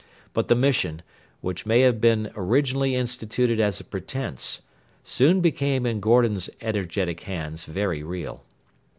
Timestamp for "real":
8.01-8.43